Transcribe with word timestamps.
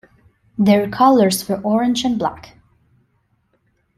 Their 0.57 0.89
colors 0.89 1.47
were 1.47 1.61
orange 1.61 2.03
and 2.05 2.17
black. 2.17 2.57